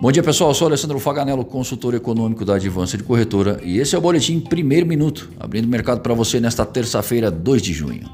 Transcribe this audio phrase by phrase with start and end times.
[0.00, 3.94] Bom dia pessoal, eu sou Alessandro Faganello, consultor econômico da Advança de Corretora e esse
[3.94, 8.08] é o Boletim Primeiro Minuto, abrindo o mercado para você nesta terça-feira, 2 de junho.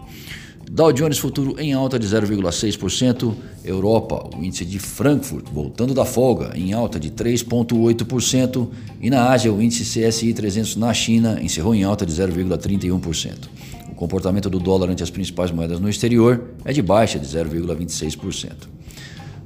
[0.69, 3.33] Dow Jones Futuro em alta de 0,6%,
[3.65, 8.69] Europa, o índice de Frankfurt voltando da folga em alta de 3,8%
[9.01, 13.49] e na Ásia o índice CSI 300 na China encerrou em alta de 0,31%.
[13.93, 18.75] O comportamento do dólar ante as principais moedas no exterior é de baixa de 0,26%.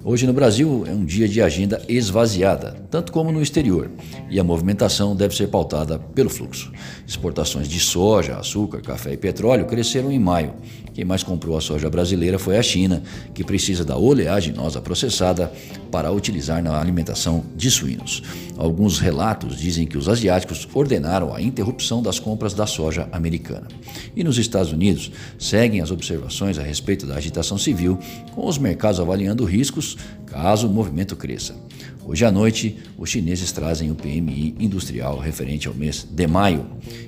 [0.02, 3.90] Hoje no Brasil é um dia de agenda esvaziada, tanto como no exterior,
[4.30, 6.72] e a movimentação deve ser pautada pelo fluxo.
[7.06, 10.54] Exportações de soja, açúcar, café e petróleo cresceram em maio.
[10.94, 13.02] Quem mais comprou a soja brasileira foi a China,
[13.34, 15.52] que precisa da oleaginosa processada
[15.90, 18.22] para utilizar na alimentação de suínos.
[18.60, 23.66] Alguns relatos dizem que os asiáticos ordenaram a interrupção das compras da soja americana.
[24.14, 27.98] E nos Estados Unidos, seguem as observações a respeito da agitação civil,
[28.34, 31.56] com os mercados avaliando riscos caso o movimento cresça.
[32.04, 36.66] Hoje à noite, os chineses trazem o PMI industrial referente ao mês de maio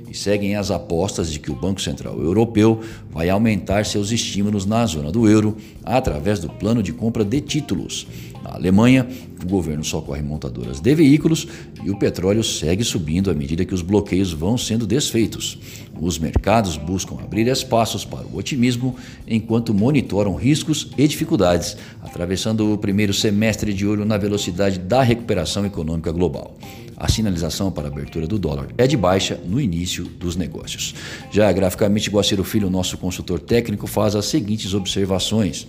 [0.09, 4.87] e seguem as apostas de que o Banco Central Europeu vai aumentar seus estímulos na
[4.87, 8.07] zona do euro através do plano de compra de títulos.
[8.43, 9.09] Na Alemanha,
[9.45, 11.47] o governo socorre montadoras de veículos
[11.85, 15.59] e o petróleo segue subindo à medida que os bloqueios vão sendo desfeitos.
[16.01, 22.79] Os mercados buscam abrir espaços para o otimismo enquanto monitoram riscos e dificuldades, atravessando o
[22.79, 26.57] primeiro semestre de olho na velocidade da recuperação econômica global.
[26.97, 30.95] A sinalização para a abertura do dólar é de baixa no início dos negócios.
[31.31, 35.67] Já graficamente, Guaciro Filho, nosso consultor técnico, faz as seguintes observações.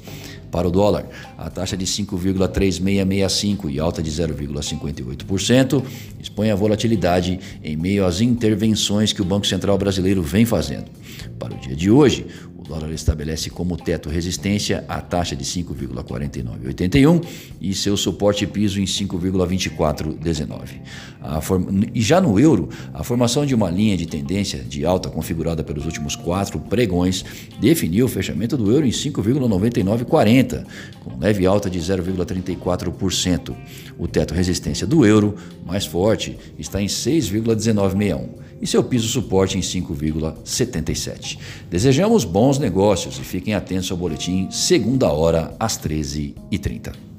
[0.51, 5.83] Para o dólar, a taxa de 5,3665 e alta de 0,58%
[6.21, 10.85] expõe a volatilidade em meio às intervenções que o Banco Central brasileiro vem fazendo.
[11.39, 12.27] Para o dia de hoje,
[12.73, 17.23] dólar estabelece como teto resistência a taxa de 5,4981
[17.61, 20.81] e seu suporte piso em 5,2419.
[21.93, 25.85] E já no euro, a formação de uma linha de tendência de alta configurada pelos
[25.85, 27.23] últimos quatro pregões
[27.59, 30.65] definiu o fechamento do euro em 5,9940,
[31.03, 33.55] com leve alta de 0,34%.
[33.97, 35.35] O teto resistência do euro,
[35.65, 41.37] mais forte, está em 6,1961 e seu piso suporte em 5,77.
[41.69, 47.12] Desejamos bons negócios e fiquem atentos ao boletim segunda hora às 13h30.